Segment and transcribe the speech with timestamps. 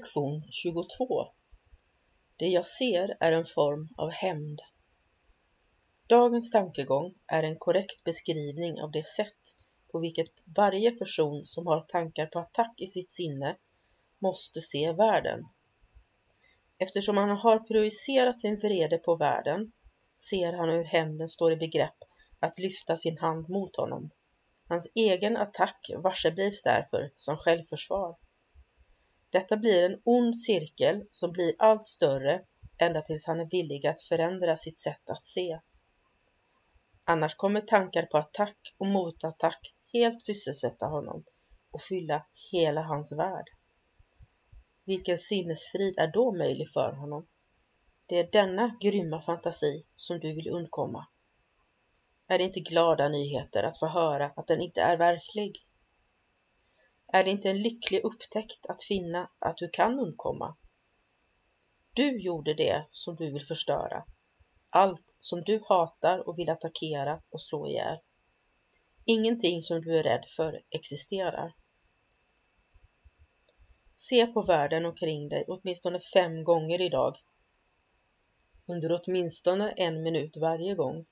[0.00, 1.28] Lektion 22
[2.36, 4.60] Det jag ser är en form av hämnd.
[6.08, 9.56] Dagens tankegång är en korrekt beskrivning av det sätt
[9.92, 13.56] på vilket varje person som har tankar på attack i sitt sinne
[14.18, 15.44] måste se världen.
[16.78, 19.72] Eftersom han har projicerat sin vrede på världen
[20.30, 21.98] ser han hur hämnden står i begrepp
[22.38, 24.10] att lyfta sin hand mot honom.
[24.68, 28.16] Hans egen attack varseblivs därför som självförsvar.
[29.30, 32.44] Detta blir en ond cirkel som blir allt större
[32.78, 35.60] ända tills han är villig att förändra sitt sätt att se.
[37.04, 41.24] Annars kommer tankar på attack och motattack helt sysselsätta honom
[41.70, 43.46] och fylla hela hans värld.
[44.84, 47.26] Vilken sinnesfrid är då möjlig för honom?
[48.06, 51.06] Det är denna grymma fantasi som du vill undkomma.
[52.26, 55.66] Är det inte glada nyheter att få höra att den inte är verklig?
[57.12, 60.56] Är det inte en lycklig upptäckt att finna att du kan undkomma?
[61.94, 64.04] Du gjorde det som du vill förstöra,
[64.70, 67.98] allt som du hatar och vill attackera och slå ihjäl.
[69.04, 71.54] Ingenting som du är rädd för existerar.
[73.96, 77.16] Se på världen omkring dig åtminstone fem gånger idag.
[78.66, 81.06] Under åtminstone en minut varje gång.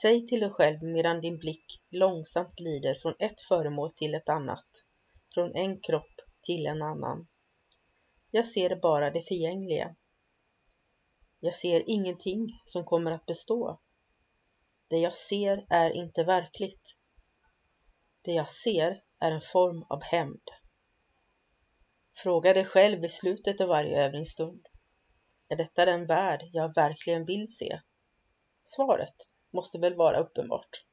[0.00, 4.66] Säg till dig själv medan din blick långsamt glider från ett föremål till ett annat
[5.34, 7.28] från en kropp till en annan.
[8.30, 9.96] Jag ser bara det förgängliga.
[11.40, 13.78] Jag ser ingenting som kommer att bestå.
[14.88, 16.96] Det jag ser är inte verkligt.
[18.22, 20.48] Det jag ser är en form av hämnd.
[22.22, 24.66] Fråga dig själv i slutet av varje övningsstund.
[25.48, 27.80] Är detta den värld jag verkligen vill se?
[28.62, 29.14] Svaret
[29.52, 30.87] måste väl vara uppenbart.